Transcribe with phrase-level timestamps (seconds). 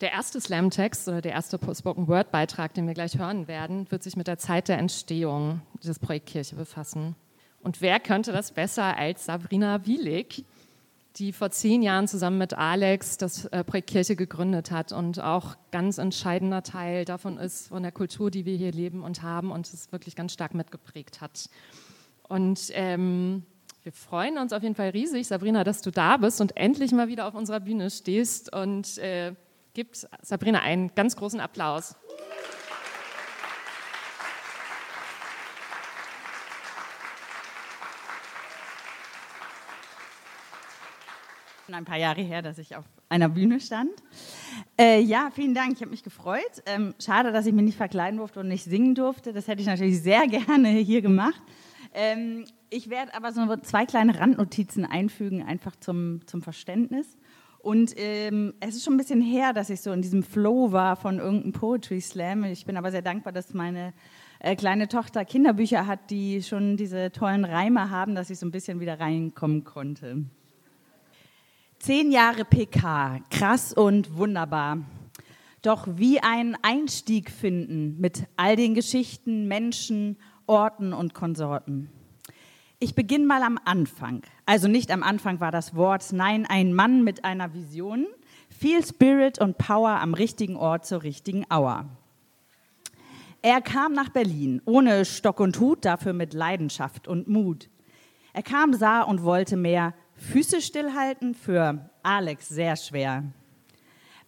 [0.00, 4.28] Der erste Slam-Text oder der erste Spoken-Word-Beitrag, den wir gleich hören werden, wird sich mit
[4.28, 7.16] der Zeit der Entstehung des Projekt Kirche befassen.
[7.62, 10.46] Und wer könnte das besser als Sabrina Wielig,
[11.16, 15.56] die vor zehn Jahren zusammen mit Alex das äh, Projekt Kirche gegründet hat und auch
[15.70, 19.70] ganz entscheidender Teil davon ist, von der Kultur, die wir hier leben und haben und
[19.70, 21.50] es wirklich ganz stark mitgeprägt hat.
[22.26, 23.44] Und ähm,
[23.82, 27.08] wir freuen uns auf jeden Fall riesig, Sabrina, dass du da bist und endlich mal
[27.08, 29.34] wieder auf unserer Bühne stehst und äh,
[29.80, 31.96] gibt Sabrina einen ganz großen Applaus.
[41.72, 43.92] ein paar Jahre her, dass ich auf einer Bühne stand.
[44.76, 46.42] Äh, ja, vielen Dank, ich habe mich gefreut.
[46.66, 49.32] Ähm, schade, dass ich mich nicht verkleiden durfte und nicht singen durfte.
[49.32, 51.40] Das hätte ich natürlich sehr gerne hier gemacht.
[51.94, 57.16] Ähm, ich werde aber so zwei kleine Randnotizen einfügen, einfach zum, zum Verständnis.
[57.62, 60.96] Und ähm, es ist schon ein bisschen her, dass ich so in diesem Flow war
[60.96, 62.44] von irgendeinem Poetry Slam.
[62.44, 63.92] Ich bin aber sehr dankbar, dass meine
[64.38, 68.50] äh, kleine Tochter Kinderbücher hat, die schon diese tollen Reime haben, dass ich so ein
[68.50, 70.24] bisschen wieder reinkommen konnte.
[71.78, 74.78] Zehn Jahre PK, krass und wunderbar.
[75.60, 81.90] Doch wie einen Einstieg finden mit all den Geschichten, Menschen, Orten und Konsorten.
[82.78, 84.22] Ich beginne mal am Anfang.
[84.50, 88.08] Also nicht am Anfang war das Wort, nein, ein Mann mit einer Vision,
[88.48, 91.88] viel Spirit und Power am richtigen Ort zur richtigen Hour.
[93.42, 97.70] Er kam nach Berlin, ohne Stock und Hut, dafür mit Leidenschaft und Mut.
[98.32, 99.94] Er kam, sah und wollte mehr.
[100.14, 103.22] Füße stillhalten für Alex sehr schwer.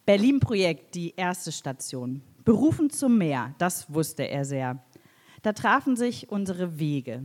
[0.06, 2.22] Berlin-Projekt, die erste Station.
[2.44, 4.84] Berufen zum Meer, das wusste er sehr.
[5.42, 7.24] Da trafen sich unsere Wege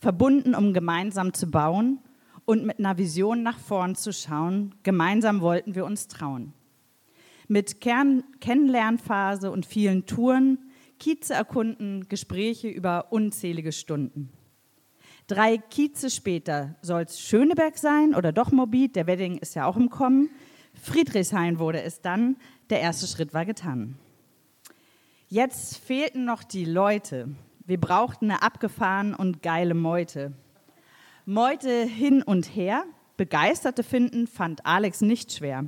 [0.00, 2.00] verbunden, um gemeinsam zu bauen
[2.44, 4.74] und mit einer Vision nach vorn zu schauen.
[4.82, 6.52] Gemeinsam wollten wir uns trauen.
[7.48, 10.58] Mit Kern Kennenlernphase und vielen Touren,
[10.98, 14.30] Kieze erkunden, Gespräche über unzählige Stunden.
[15.26, 19.76] Drei Kieze später soll es Schöneberg sein oder doch Morbid, der Wedding ist ja auch
[19.76, 20.30] im Kommen.
[20.74, 22.36] Friedrichshain wurde es dann,
[22.70, 23.96] der erste Schritt war getan.
[25.28, 27.28] Jetzt fehlten noch die Leute,
[27.64, 30.32] wir brauchten eine abgefahren und geile Meute.
[31.24, 32.84] Meute hin und her,
[33.16, 35.66] Begeisterte finden, fand Alex nicht schwer.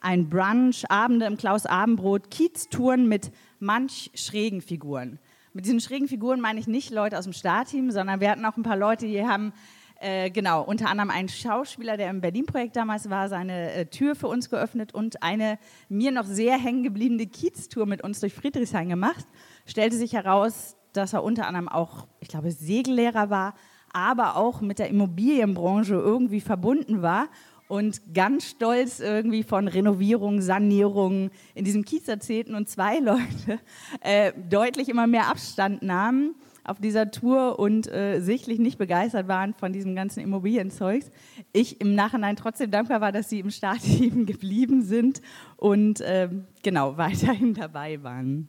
[0.00, 5.18] Ein Brunch, Abende im Klaus Abendbrot, Kieztouren mit manch schrägen Figuren.
[5.52, 8.56] Mit diesen schrägen Figuren meine ich nicht Leute aus dem Startteam, sondern wir hatten auch
[8.56, 9.52] ein paar Leute, die haben
[10.00, 14.28] äh, genau, unter anderem ein Schauspieler, der im Berlin-Projekt damals war, seine äh, Tür für
[14.28, 15.58] uns geöffnet und eine
[15.90, 19.26] mir noch sehr hängen gebliebene Kieztour mit uns durch Friedrichshain gemacht.
[19.66, 23.54] Stellte sich heraus, dass er unter anderem auch, ich glaube, Segellehrer war,
[23.94, 27.28] aber auch mit der Immobilienbranche irgendwie verbunden war
[27.68, 33.58] und ganz stolz irgendwie von Renovierung, Sanierung in diesem Kiez erzählten und zwei Leute
[34.00, 36.34] äh, deutlich immer mehr Abstand nahmen
[36.64, 41.10] auf dieser Tour und äh, sichtlich nicht begeistert waren von diesem ganzen Immobilienzeugs.
[41.52, 45.20] Ich im Nachhinein trotzdem dankbar war, dass sie im Startteam geblieben sind
[45.56, 46.30] und äh,
[46.62, 48.48] genau weiterhin dabei waren.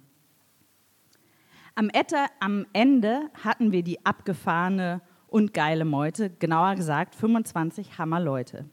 [1.77, 5.01] Am, Ette, am Ende hatten wir die abgefahrene
[5.35, 8.63] und geile Meute, genauer gesagt 25 Hammerleute.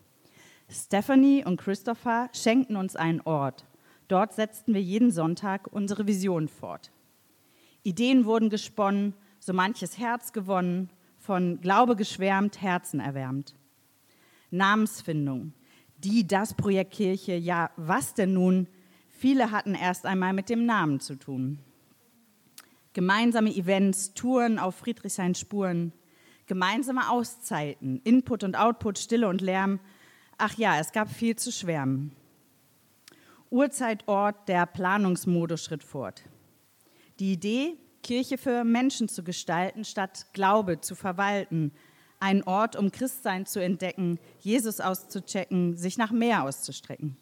[0.71, 3.67] Stephanie und Christopher schenkten uns einen Ort.
[4.07, 6.93] Dort setzten wir jeden Sonntag unsere Vision fort.
[7.83, 13.57] Ideen wurden gesponnen, so manches Herz gewonnen, von Glaube geschwärmt, Herzen erwärmt.
[14.53, 15.55] Namensfindung,
[15.99, 18.69] die, das Projekt Kirche, ja, was denn nun?
[19.09, 21.59] Viele hatten erst einmal mit dem Namen zu tun.
[22.93, 25.93] Gemeinsame Events, Touren auf Friedrichshain Spuren,
[26.47, 29.81] gemeinsame Auszeiten, Input und Output, Stille und Lärm.
[30.39, 32.15] Ach ja, es gab viel zu schwärmen.
[33.51, 36.23] Urzeitort, der Planungsmodus schritt fort.
[37.19, 41.73] Die Idee, Kirche für Menschen zu gestalten, statt Glaube zu verwalten.
[42.19, 47.17] Ein Ort, um Christsein zu entdecken, Jesus auszuchecken, sich nach mehr auszustrecken.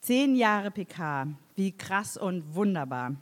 [0.00, 3.16] Zehn Jahre PK, wie krass und wunderbar.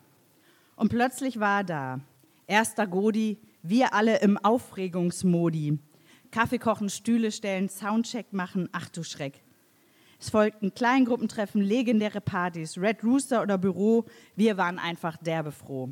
[0.77, 2.01] Und plötzlich war da.
[2.47, 5.79] Erster Godi, wir alle im Aufregungsmodi.
[6.31, 9.43] Kaffee kochen, Stühle stellen, Soundcheck machen, ach du Schreck.
[10.21, 14.05] Es folgten Kleingruppentreffen, legendäre Partys, Red Rooster oder Büro.
[14.37, 15.89] Wir waren einfach derbe froh.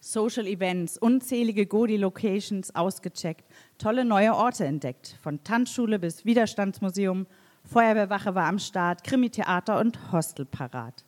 [0.00, 3.44] Social Events, unzählige Godi-Locations ausgecheckt,
[3.78, 5.16] tolle neue Orte entdeckt.
[5.22, 7.28] Von Tanzschule bis Widerstandsmuseum,
[7.64, 11.04] Feuerwehrwache war am Start, Krimi-Theater und Hostel parat.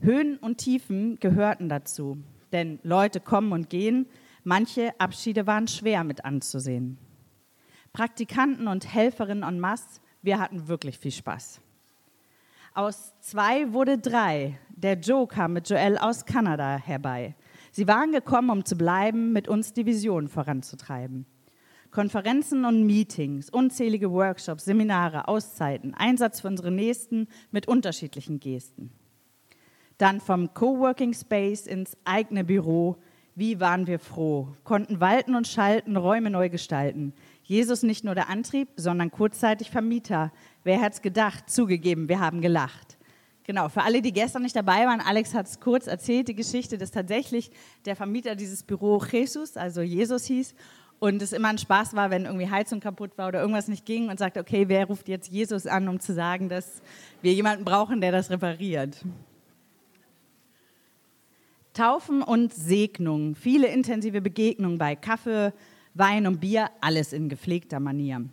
[0.00, 2.16] Höhen und Tiefen gehörten dazu,
[2.56, 4.06] denn Leute kommen und gehen,
[4.42, 6.96] manche Abschiede waren schwer mit anzusehen.
[7.92, 11.60] Praktikanten und Helferinnen en masse, wir hatten wirklich viel Spaß.
[12.72, 14.58] Aus zwei wurde drei.
[14.70, 17.34] Der Joe kam mit Joel aus Kanada herbei.
[17.72, 21.26] Sie waren gekommen, um zu bleiben, mit uns die Vision voranzutreiben.
[21.90, 28.90] Konferenzen und Meetings, unzählige Workshops, Seminare, Auszeiten, Einsatz für unsere Nächsten mit unterschiedlichen Gesten.
[29.98, 32.96] Dann vom Coworking Space ins eigene Büro.
[33.34, 37.12] Wie waren wir froh, konnten walten und schalten, Räume neu gestalten.
[37.42, 40.32] Jesus nicht nur der Antrieb, sondern kurzzeitig Vermieter.
[40.64, 41.50] Wer hat's gedacht?
[41.50, 42.96] Zugegeben, wir haben gelacht.
[43.44, 46.78] Genau, für alle, die gestern nicht dabei waren, Alex hat es kurz erzählt, die Geschichte,
[46.78, 47.52] dass tatsächlich
[47.84, 50.54] der Vermieter dieses Büro Jesus, also Jesus hieß
[50.98, 54.08] und es immer ein Spaß war, wenn irgendwie Heizung kaputt war oder irgendwas nicht ging
[54.08, 56.82] und sagt, okay, wer ruft jetzt Jesus an, um zu sagen, dass
[57.22, 59.04] wir jemanden brauchen, der das repariert.
[61.76, 65.52] Taufen und Segnung, viele intensive Begegnungen bei Kaffee,
[65.92, 68.24] Wein und Bier, alles in gepflegter Manier.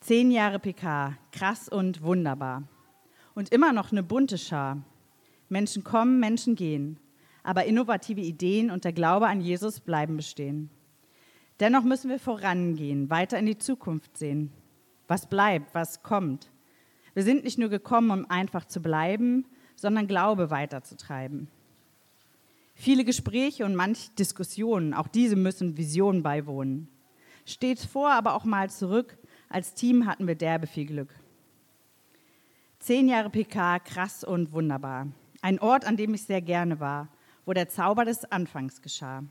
[0.00, 2.62] Zehn Jahre PK, krass und wunderbar.
[3.34, 4.82] Und immer noch eine bunte Schar.
[5.50, 6.98] Menschen kommen, Menschen gehen.
[7.42, 10.70] Aber innovative Ideen und der Glaube an Jesus bleiben bestehen.
[11.60, 14.50] Dennoch müssen wir vorangehen, weiter in die Zukunft sehen.
[15.08, 16.50] Was bleibt, was kommt.
[17.12, 19.44] Wir sind nicht nur gekommen, um einfach zu bleiben,
[19.76, 21.48] sondern Glaube weiterzutreiben.
[22.80, 26.88] Viele Gespräche und manche Diskussionen, auch diese müssen Visionen beiwohnen.
[27.44, 29.18] Stets vor, aber auch mal zurück.
[29.50, 31.14] Als Team hatten wir derbe viel Glück.
[32.78, 35.08] Zehn Jahre PK, krass und wunderbar.
[35.42, 37.08] Ein Ort, an dem ich sehr gerne war,
[37.44, 39.24] wo der Zauber des Anfangs geschah.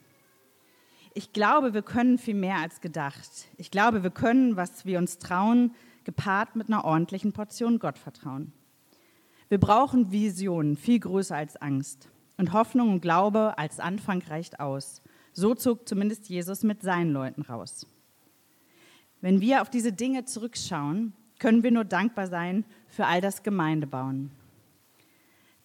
[1.15, 3.47] Ich glaube, wir können viel mehr als gedacht.
[3.57, 5.73] Ich glaube, wir können, was wir uns trauen,
[6.03, 8.53] gepaart mit einer ordentlichen Portion Gottvertrauen.
[9.47, 12.09] Wir brauchen Visionen, viel größer als Angst.
[12.39, 15.01] Und Hoffnung und Glaube als Anfang reicht aus.
[15.33, 17.85] So zog zumindest Jesus mit seinen Leuten raus.
[19.19, 24.31] Wenn wir auf diese Dinge zurückschauen, können wir nur dankbar sein für all das Gemeindebauen.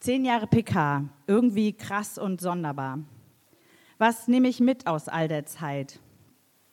[0.01, 2.99] Zehn Jahre PK, irgendwie krass und sonderbar.
[3.99, 6.01] Was nehme ich mit aus all der Zeit?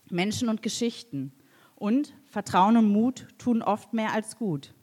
[0.09, 1.31] Menschen und Geschichten.
[1.75, 4.73] Und Vertrauen und Mut tun oft mehr als gut.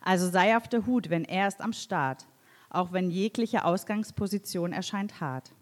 [0.00, 2.26] Also sei auf der Hut, wenn er ist am Start
[2.74, 5.54] auch wenn jegliche Ausgangsposition erscheint hart.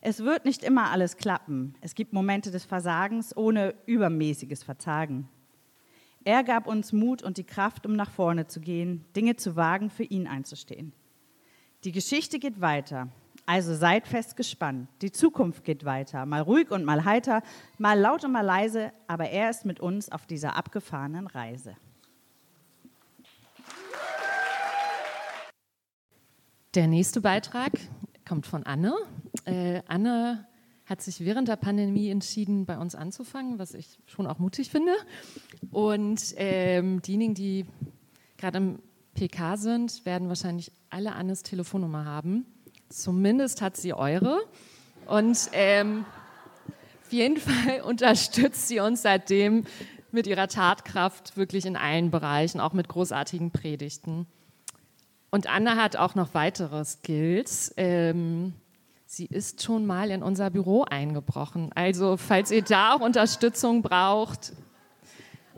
[0.00, 1.74] Es wird nicht immer alles klappen.
[1.80, 5.28] Es gibt Momente des Versagens ohne übermäßiges Verzagen.
[6.24, 9.90] Er gab uns Mut und die Kraft, um nach vorne zu gehen, Dinge zu wagen,
[9.90, 10.92] für ihn einzustehen.
[11.84, 13.08] Die Geschichte geht weiter,
[13.46, 14.88] also seid fest gespannt.
[15.02, 17.42] Die Zukunft geht weiter, mal ruhig und mal heiter,
[17.76, 21.76] mal laut und mal leise, aber er ist mit uns auf dieser abgefahrenen Reise.
[26.74, 27.70] Der nächste Beitrag
[28.26, 28.94] kommt von Anne.
[29.44, 30.44] Äh, Anne
[30.86, 34.90] hat sich während der Pandemie entschieden, bei uns anzufangen, was ich schon auch mutig finde.
[35.70, 37.66] Und ähm, diejenigen, die
[38.38, 38.78] gerade im
[39.14, 42.44] PK sind, werden wahrscheinlich alle Annes Telefonnummer haben.
[42.88, 44.40] Zumindest hat sie eure.
[45.06, 46.04] Und ähm,
[47.04, 49.62] auf jeden Fall unterstützt sie uns seitdem
[50.10, 54.26] mit ihrer Tatkraft wirklich in allen Bereichen, auch mit großartigen Predigten.
[55.34, 57.74] Und Anna hat auch noch weitere Skills.
[57.76, 58.54] Ähm,
[59.04, 61.72] sie ist schon mal in unser Büro eingebrochen.
[61.74, 64.52] Also falls ihr da auch Unterstützung braucht.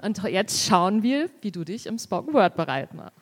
[0.01, 3.19] Und jetzt schauen wir, wie du dich im Spoken Word bereit machst.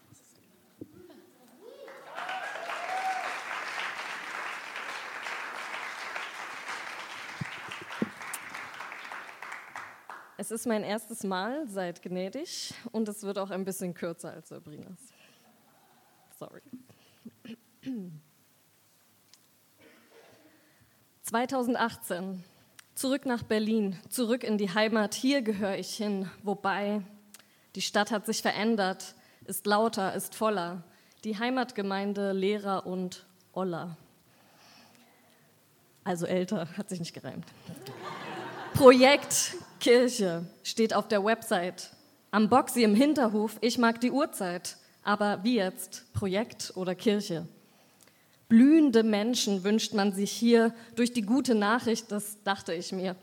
[10.37, 14.50] Es ist mein erstes Mal, seid gnädig und es wird auch ein bisschen kürzer als
[14.50, 15.14] Sabrinas.
[17.85, 18.11] Sorry.
[21.23, 22.45] 2018.
[22.95, 25.14] Zurück nach Berlin, zurück in die Heimat.
[25.14, 26.31] Hier gehöre ich hin.
[26.43, 27.03] Wobei
[27.75, 29.14] die Stadt hat sich verändert,
[29.47, 30.85] ist lauter, ist voller.
[31.25, 33.97] Die Heimatgemeinde leerer und oller.
[36.05, 37.47] Also älter, hat sich nicht gereimt.
[38.75, 41.91] Projekt Kirche steht auf der Website.
[42.31, 44.76] Am Boxy im Hinterhof, ich mag die Uhrzeit.
[45.03, 46.12] Aber wie jetzt?
[46.12, 47.47] Projekt oder Kirche?
[48.49, 53.17] Blühende Menschen wünscht man sich hier durch die gute Nachricht, das dachte ich mir.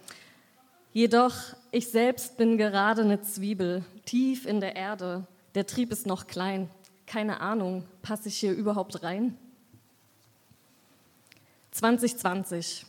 [0.93, 1.35] Jedoch,
[1.71, 5.25] ich selbst bin gerade eine Zwiebel, tief in der Erde.
[5.55, 6.69] Der Trieb ist noch klein.
[7.05, 9.37] Keine Ahnung, passe ich hier überhaupt rein?
[11.71, 12.85] 2020.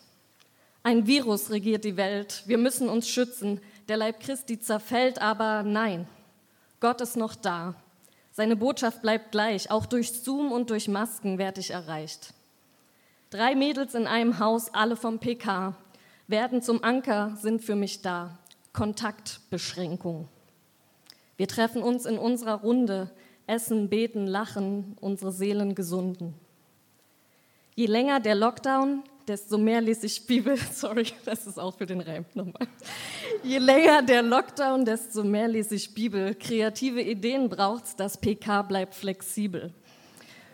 [0.83, 2.43] Ein Virus regiert die Welt.
[2.47, 3.61] Wir müssen uns schützen.
[3.89, 6.09] Der Leib Christi zerfällt, aber nein,
[6.81, 7.75] Gott ist noch da.
[8.33, 9.71] Seine Botschaft bleibt gleich.
[9.71, 12.33] Auch durch Zoom und durch Masken werde ich erreicht.
[13.31, 15.77] Drei Mädels in einem Haus, alle vom PK,
[16.27, 18.39] werden zum Anker, sind für mich da.
[18.73, 20.29] Kontaktbeschränkung.
[21.37, 23.11] Wir treffen uns in unserer Runde.
[23.47, 26.35] essen, beten, lachen, unsere Seelen gesunden.
[27.75, 30.57] Je länger der Lockdown, desto mehr lese ich Bibel.
[30.73, 32.67] Sorry, das ist auch für den Reim nochmal.
[33.43, 36.35] Je länger der Lockdown, desto mehr lese ich Bibel.
[36.35, 39.73] Kreative Ideen braucht's, das PK bleibt flexibel.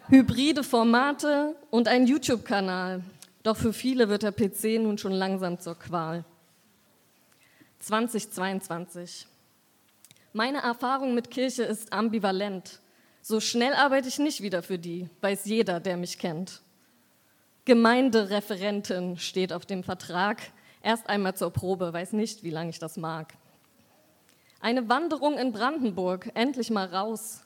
[0.08, 3.02] Hybride Formate und ein YouTube-Kanal.
[3.42, 6.24] Doch für viele wird der PC nun schon langsam zur Qual.
[7.80, 9.26] 2022.
[10.32, 12.80] Meine Erfahrung mit Kirche ist ambivalent.
[13.22, 16.62] So schnell arbeite ich nicht wieder für die, weiß jeder, der mich kennt.
[17.68, 20.40] Gemeindereferentin steht auf dem Vertrag.
[20.82, 23.34] Erst einmal zur Probe, weiß nicht, wie lange ich das mag.
[24.58, 27.44] Eine Wanderung in Brandenburg, endlich mal raus.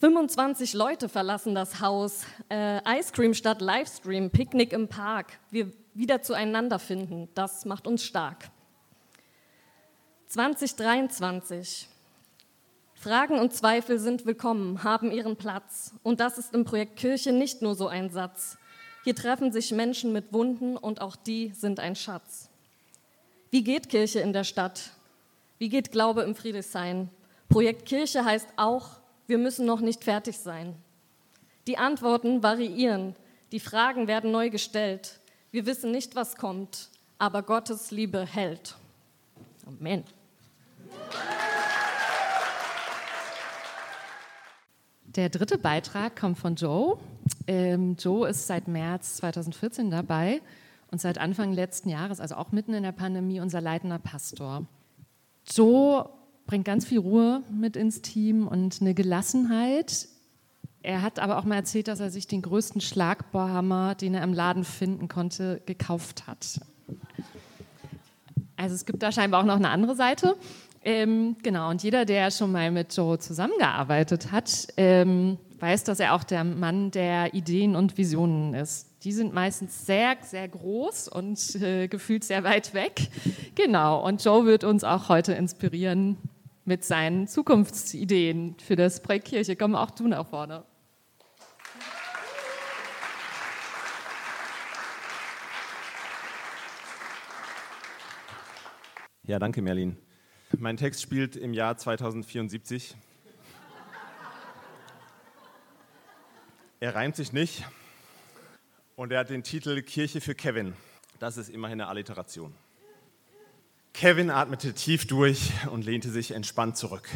[0.00, 2.24] 25 Leute verlassen das Haus.
[2.48, 5.38] Äh, Ice Cream statt Livestream, Picknick im Park.
[5.50, 8.50] Wir wieder zueinander finden, das macht uns stark.
[10.28, 11.88] 2023.
[12.94, 15.92] Fragen und Zweifel sind willkommen, haben ihren Platz.
[16.02, 18.56] Und das ist im Projekt Kirche nicht nur so ein Satz.
[19.08, 22.50] Hier treffen sich Menschen mit Wunden und auch die sind ein Schatz.
[23.50, 24.90] Wie geht Kirche in der Stadt?
[25.56, 27.08] Wie geht Glaube im Friedrichshain?
[27.48, 30.76] Projekt Kirche heißt auch, wir müssen noch nicht fertig sein.
[31.66, 33.16] Die Antworten variieren,
[33.50, 35.20] die Fragen werden neu gestellt.
[35.52, 38.76] Wir wissen nicht, was kommt, aber Gottes Liebe hält.
[39.66, 40.04] Amen.
[45.06, 46.98] Der dritte Beitrag kommt von Joe.
[47.48, 50.42] Ähm, Joe ist seit März 2014 dabei
[50.90, 54.66] und seit Anfang letzten Jahres, also auch mitten in der Pandemie, unser leitender Pastor.
[55.50, 56.10] Joe
[56.46, 60.08] bringt ganz viel Ruhe mit ins Team und eine Gelassenheit.
[60.82, 64.34] Er hat aber auch mal erzählt, dass er sich den größten Schlagbohrhammer, den er im
[64.34, 66.60] Laden finden konnte, gekauft hat.
[68.56, 70.36] Also es gibt da scheinbar auch noch eine andere Seite.
[70.82, 76.14] Ähm, genau, und jeder, der schon mal mit Joe zusammengearbeitet hat, ähm, weiß, dass er
[76.14, 78.86] auch der Mann der Ideen und Visionen ist.
[79.04, 83.08] Die sind meistens sehr, sehr groß und äh, gefühlt sehr weit weg.
[83.54, 86.16] Genau, und Joe wird uns auch heute inspirieren
[86.64, 89.56] mit seinen Zukunftsideen für das Projekt Kirche.
[89.56, 90.64] Komm auch du nach vorne.
[99.28, 99.96] Ja, danke, Merlin.
[100.56, 102.96] Mein Text spielt im Jahr 2074.
[106.80, 107.64] Er reimt sich nicht
[108.94, 110.74] und er hat den Titel Kirche für Kevin.
[111.18, 112.54] Das ist immerhin eine Alliteration.
[113.92, 117.08] Kevin atmete tief durch und lehnte sich entspannt zurück.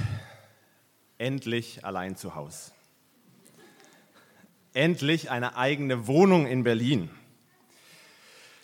[1.17, 2.73] Endlich allein zu Hause.
[4.75, 7.09] Endlich eine eigene Wohnung in Berlin.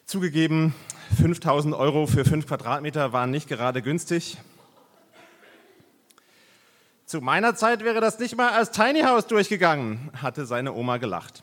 [0.04, 0.74] Zugegeben,
[1.16, 4.36] 5000 Euro für 5 Quadratmeter waren nicht gerade günstig.
[7.08, 11.42] Zu meiner Zeit wäre das nicht mal als Tiny House durchgegangen, hatte seine Oma gelacht.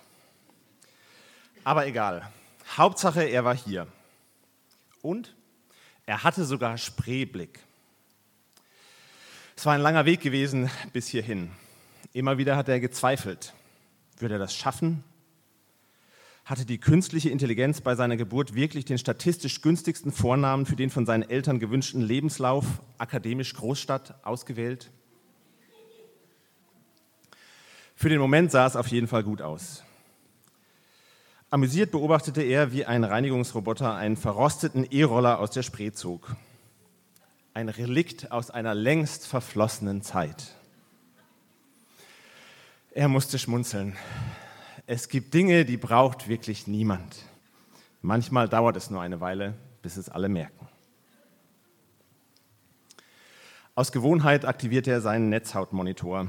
[1.64, 2.30] Aber egal.
[2.78, 3.88] Hauptsache, er war hier.
[5.02, 5.36] Und
[6.06, 7.62] er hatte sogar Spreeblick.
[9.56, 11.50] Es war ein langer Weg gewesen bis hierhin.
[12.14, 13.56] Immer wieder hat er gezweifelt.
[14.20, 15.04] Würde er das schaffen?
[16.46, 21.08] Hatte die künstliche Intelligenz bei seiner Geburt wirklich den statistisch günstigsten Vornamen für den von
[21.08, 22.66] seinen Eltern gewünschten Lebenslauf,
[23.00, 24.92] akademisch Großstadt, ausgewählt?
[27.96, 29.84] Für den Moment sah es auf jeden Fall gut aus.
[31.50, 36.36] Amüsiert beobachtete er, wie ein Reinigungsroboter einen verrosteten E-Roller aus der Spree zog.
[37.54, 40.56] Ein Relikt aus einer längst verflossenen Zeit.
[42.92, 43.96] Er musste schmunzeln.
[44.88, 47.16] Es gibt Dinge, die braucht wirklich niemand.
[48.02, 50.68] Manchmal dauert es nur eine Weile, bis es alle merken.
[53.74, 56.28] Aus Gewohnheit aktivierte er seinen Netzhautmonitor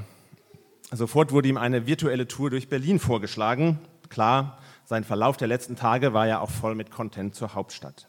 [0.91, 3.79] Sofort wurde ihm eine virtuelle Tour durch Berlin vorgeschlagen.
[4.09, 8.07] Klar, sein Verlauf der letzten Tage war ja auch voll mit Content zur Hauptstadt.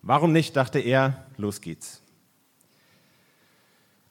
[0.00, 2.02] Warum nicht, dachte er, los geht's.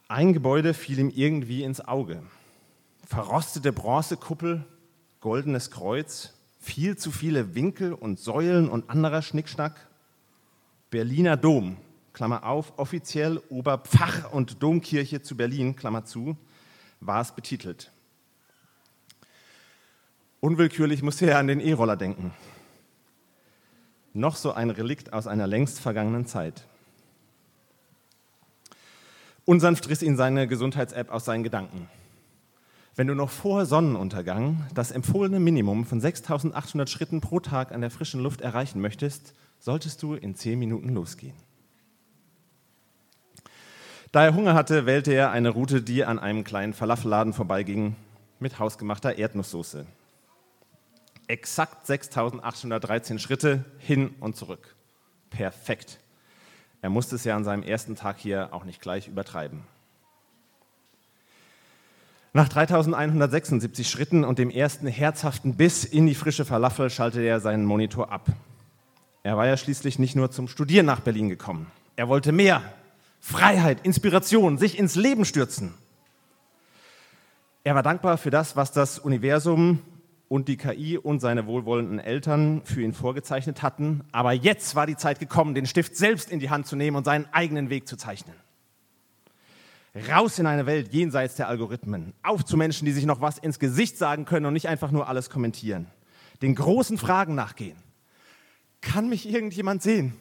[0.08, 2.22] Ein Gebäude fiel ihm irgendwie ins Auge.
[3.08, 4.66] Verrostete Bronzekuppel,
[5.20, 9.90] goldenes Kreuz, viel zu viele Winkel und Säulen und anderer Schnickschnack.
[10.92, 11.78] Berliner Dom,
[12.14, 16.38] Klammer auf, offiziell Oberpfach- und Domkirche zu Berlin, Klammer zu,
[17.02, 17.92] war es betitelt.
[20.40, 22.34] Unwillkürlich musste er an den E-Roller denken.
[24.14, 26.66] Noch so ein Relikt aus einer längst vergangenen Zeit.
[29.46, 31.90] Unsanft riss ihn seine Gesundheits-App aus seinen Gedanken.
[32.96, 37.90] Wenn du noch vor Sonnenuntergang das empfohlene Minimum von 6800 Schritten pro Tag an der
[37.90, 41.36] frischen Luft erreichen möchtest, solltest du in 10 Minuten losgehen.
[44.12, 47.96] Da er Hunger hatte, wählte er eine Route, die an einem kleinen Falafelladen vorbeiging,
[48.40, 49.86] mit hausgemachter Erdnusssoße.
[51.28, 54.76] Exakt 6813 Schritte hin und zurück.
[55.30, 56.00] Perfekt.
[56.82, 59.64] Er musste es ja an seinem ersten Tag hier auch nicht gleich übertreiben.
[62.34, 67.66] Nach 3176 Schritten und dem ersten herzhaften Biss in die frische Falafel schaltete er seinen
[67.66, 68.28] Monitor ab.
[69.24, 71.68] Er war ja schließlich nicht nur zum Studieren nach Berlin gekommen.
[71.96, 72.62] Er wollte mehr.
[73.22, 75.76] Freiheit, Inspiration, sich ins Leben stürzen.
[77.64, 79.80] Er war dankbar für das, was das Universum
[80.28, 84.04] und die KI und seine wohlwollenden Eltern für ihn vorgezeichnet hatten.
[84.12, 87.06] Aber jetzt war die Zeit gekommen, den Stift selbst in die Hand zu nehmen und
[87.06, 88.36] seinen eigenen Weg zu zeichnen.
[90.10, 92.14] Raus in eine Welt jenseits der Algorithmen.
[92.24, 95.08] Auf zu Menschen, die sich noch was ins Gesicht sagen können und nicht einfach nur
[95.08, 95.86] alles kommentieren.
[96.42, 97.78] Den großen Fragen nachgehen.
[98.80, 100.16] Kann mich irgendjemand sehen?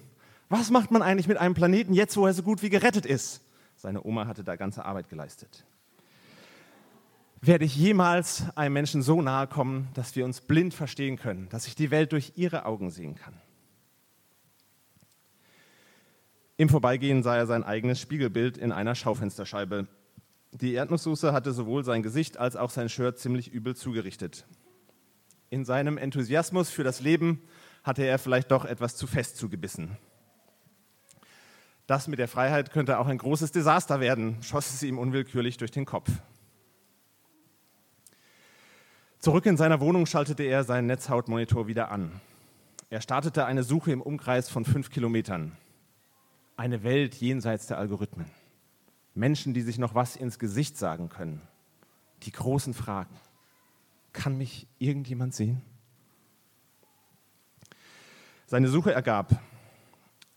[0.51, 3.41] Was macht man eigentlich mit einem Planeten jetzt, wo er so gut wie gerettet ist?
[3.77, 5.65] Seine Oma hatte da ganze Arbeit geleistet.
[7.41, 11.69] Werde ich jemals einem Menschen so nahe kommen, dass wir uns blind verstehen können, dass
[11.69, 13.35] ich die Welt durch ihre Augen sehen kann?
[16.57, 19.87] Im Vorbeigehen sah er sein eigenes Spiegelbild in einer Schaufensterscheibe.
[20.51, 24.47] Die Erdnusssoße hatte sowohl sein Gesicht als auch sein Shirt ziemlich übel zugerichtet.
[25.49, 27.41] In seinem Enthusiasmus für das Leben
[27.85, 29.97] hatte er vielleicht doch etwas zu fest zugebissen.
[31.91, 35.73] Das mit der Freiheit könnte auch ein großes Desaster werden, schoss es ihm unwillkürlich durch
[35.73, 36.09] den Kopf.
[39.19, 42.21] Zurück in seiner Wohnung schaltete er seinen Netzhautmonitor wieder an.
[42.91, 45.57] Er startete eine Suche im Umkreis von fünf Kilometern.
[46.57, 48.31] Eine Welt jenseits der Algorithmen.
[49.17, 51.43] Menschen, die sich noch was ins Gesicht sagen können.
[52.23, 53.17] Die großen Fragen.
[54.13, 55.61] Kann mich irgendjemand sehen?
[58.47, 59.41] Seine Suche ergab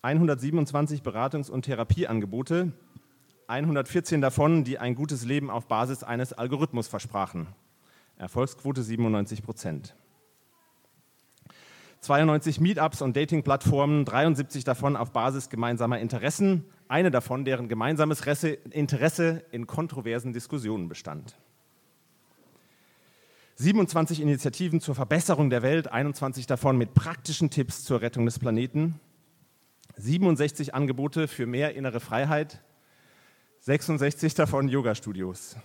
[0.04, 2.74] 127 Beratungs- und Therapieangebote,
[3.48, 7.48] 114 davon, die ein gutes Leben auf Basis eines Algorithmus versprachen.
[8.18, 9.96] Erfolgsquote 97 Prozent.
[12.02, 18.22] 92 Meetups und Dating-Plattformen, 73 davon auf Basis gemeinsamer Interessen, eine davon, deren gemeinsames
[18.72, 21.38] Interesse in kontroversen Diskussionen bestand.
[23.56, 29.00] 27 Initiativen zur Verbesserung der Welt, 21 davon mit praktischen Tipps zur Rettung des Planeten,
[29.98, 32.62] 67 Angebote für mehr innere Freiheit,
[33.60, 35.56] 66 davon Yoga-Studios.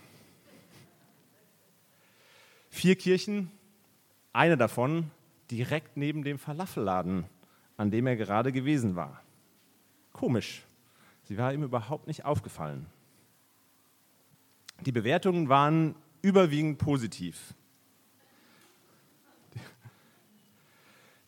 [2.70, 3.50] Vier Kirchen,
[4.32, 5.10] eine davon
[5.50, 7.24] direkt neben dem Falafelladen,
[7.76, 9.22] an dem er gerade gewesen war.
[10.12, 10.62] Komisch,
[11.24, 12.86] sie war ihm überhaupt nicht aufgefallen.
[14.80, 17.54] Die Bewertungen waren überwiegend positiv.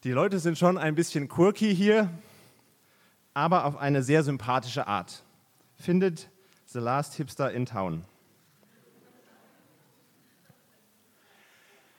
[0.05, 2.11] Die Leute sind schon ein bisschen quirky hier,
[3.41, 5.23] aber auf eine sehr sympathische Art.
[5.75, 6.29] Findet
[6.67, 8.05] The Last Hipster in Town.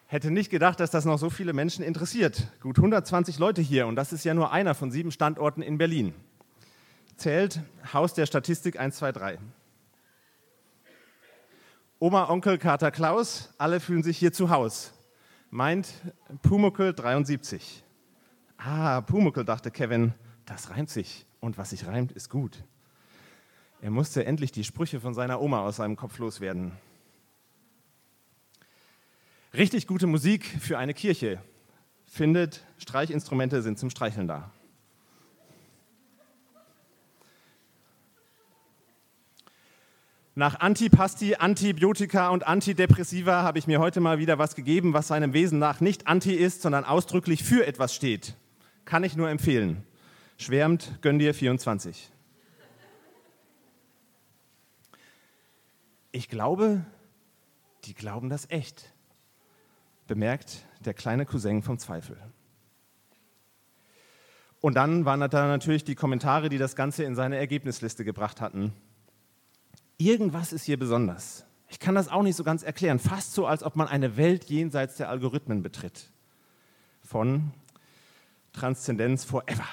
[0.05, 2.47] Hätte nicht gedacht, dass das noch so viele Menschen interessiert.
[2.61, 6.13] Gut 120 Leute hier und das ist ja nur einer von sieben Standorten in Berlin.
[7.17, 9.39] Zählt Haus der Statistik 123.
[11.97, 14.93] Oma, Onkel, Kater Klaus, alle fühlen sich hier zu Haus.
[15.49, 15.87] Meint
[16.43, 17.83] Pumuckel 73.
[18.57, 20.13] Ah, Pumuckel, dachte Kevin,
[20.45, 21.25] das reimt sich.
[21.41, 22.63] Und was sich reimt, ist gut.
[23.81, 26.71] Er musste endlich die Sprüche von seiner Oma aus seinem Kopf loswerden.
[29.53, 31.41] Richtig gute Musik für eine Kirche.
[32.05, 34.51] Findet, Streichinstrumente sind zum Streicheln da.
[40.35, 45.33] Nach Antipasti, Antibiotika und Antidepressiva habe ich mir heute mal wieder was gegeben, was seinem
[45.33, 48.35] Wesen nach nicht anti ist, sondern ausdrücklich für etwas steht.
[48.85, 49.83] Kann ich nur empfehlen.
[50.41, 52.11] Schwärmt, gönn dir 24.
[56.11, 56.83] Ich glaube,
[57.83, 58.91] die glauben das echt
[60.07, 62.17] bemerkt der kleine Cousin vom Zweifel.
[64.61, 68.73] Und dann waren da natürlich die Kommentare, die das Ganze in seine Ergebnisliste gebracht hatten.
[69.99, 71.45] Irgendwas ist hier besonders.
[71.69, 72.97] Ich kann das auch nicht so ganz erklären.
[72.97, 76.09] Fast so, als ob man eine Welt jenseits der Algorithmen betritt.
[77.03, 77.51] Von
[78.53, 79.67] Transzendenz Forever.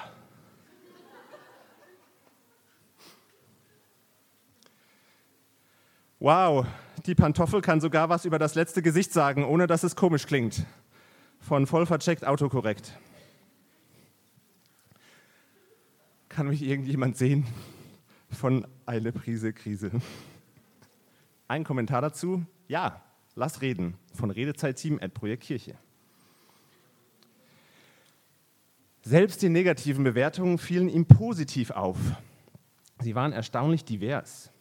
[6.21, 6.67] Wow,
[7.05, 10.65] die Pantoffel kann sogar was über das letzte Gesicht sagen, ohne dass es komisch klingt.
[11.39, 12.99] Von voll vercheckt autokorrekt.
[16.27, 17.47] Kann mich irgendjemand sehen?
[18.29, 19.91] Von eine Prise Krise.
[21.47, 22.45] Ein Kommentar dazu?
[22.67, 23.01] Ja,
[23.35, 23.95] lass reden.
[24.13, 25.75] Von Redezeit-Team at Projekt Kirche.
[29.03, 31.97] Selbst die negativen Bewertungen fielen ihm positiv auf.
[32.99, 34.51] Sie waren erstaunlich divers.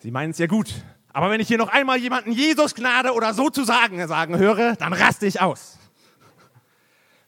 [0.00, 0.72] Sie meinen es ja gut,
[1.12, 4.76] aber wenn ich hier noch einmal jemanden Jesus Gnade oder so zu sagen sagen höre,
[4.76, 5.78] dann raste ich aus.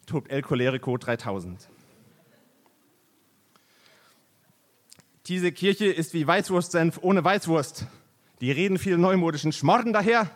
[0.07, 1.69] Tobt El Cholerico 3000.
[5.27, 7.87] Diese Kirche ist wie Weißwurstsenf ohne Weißwurst.
[8.41, 10.31] Die reden viel neumodischen Schmorden daher.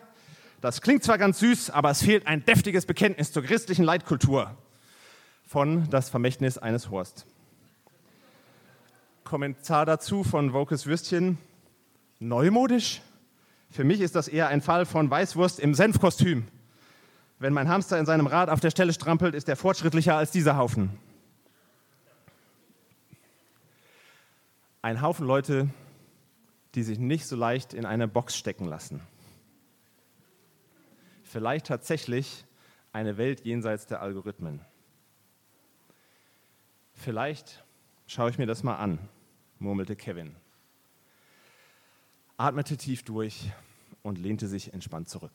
[0.61, 4.57] Das klingt zwar ganz süß, aber es fehlt ein deftiges Bekenntnis zur christlichen Leitkultur
[5.47, 7.27] von Das Vermächtnis eines Horst.
[9.25, 11.39] Kommentar dazu von Wokes Würstchen.
[12.25, 13.03] Neumodisch?
[13.71, 16.49] Für mich ist das eher ein Fall von Weißwurst im Senfkostüm.
[17.39, 20.57] Wenn mein Hamster in seinem Rad auf der Stelle strampelt, ist er fortschrittlicher als dieser
[20.57, 20.99] Haufen.
[24.81, 25.69] Ein Haufen Leute,
[26.75, 29.01] die sich nicht so leicht in eine Box stecken lassen.
[31.25, 32.47] Vielleicht tatsächlich
[32.93, 34.61] eine Welt jenseits der Algorithmen.
[36.95, 37.65] Vielleicht
[38.07, 38.99] schaue ich mir das mal an,
[39.59, 40.37] murmelte Kevin,
[42.37, 43.53] atmete tief durch
[44.03, 45.33] und lehnte sich entspannt zurück.